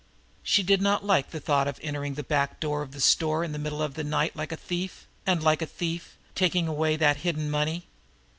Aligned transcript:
She 0.41 0.63
did 0.63 0.81
not 0.81 1.05
like 1.05 1.29
the 1.29 1.39
thought 1.39 1.67
of 1.67 1.79
entering 1.83 2.15
the 2.15 2.23
back 2.23 2.59
door 2.59 2.81
of 2.81 2.95
a 2.95 2.99
store 2.99 3.43
in 3.43 3.51
the 3.51 3.59
middle 3.59 3.83
of 3.83 3.93
the 3.93 4.03
night 4.03 4.35
like 4.35 4.51
a 4.51 4.57
thief, 4.57 5.05
and, 5.27 5.43
like 5.43 5.61
a 5.61 5.67
thief, 5.67 6.17
taking 6.33 6.67
away 6.67 6.95
that 6.95 7.17
hidden 7.17 7.51
money. 7.51 7.83